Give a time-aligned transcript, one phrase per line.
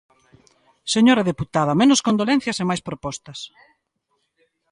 [0.93, 3.39] Señora deputada, menos condolencias e máis propostas.